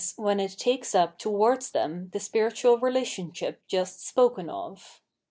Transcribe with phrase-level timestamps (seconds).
[0.15, 4.99] when it takes up towards them the spiritual relationship just spoken of.